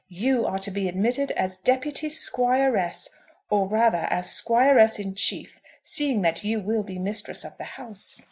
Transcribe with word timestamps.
You 0.09 0.47
are 0.47 0.57
to 0.57 0.71
be 0.71 0.89
admitted 0.89 1.29
as 1.37 1.57
deputy 1.57 2.09
Squiress, 2.09 3.07
or 3.51 3.67
rather 3.67 4.07
as 4.09 4.31
Squiress 4.31 4.97
in 4.97 5.13
chief, 5.13 5.61
seeing 5.83 6.23
that 6.23 6.43
you 6.43 6.59
will 6.59 6.81
be 6.81 6.97
mistress 6.97 7.43
of 7.45 7.55
the 7.59 7.65
house. 7.77 8.17